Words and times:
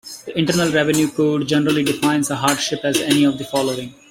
The 0.25 0.35
Internal 0.35 0.73
Revenue 0.73 1.11
Code 1.11 1.47
generally 1.47 1.83
defines 1.83 2.31
a 2.31 2.35
hardship 2.35 2.79
as 2.83 3.01
any 3.01 3.23
of 3.23 3.37
the 3.37 3.43
following. 3.43 3.93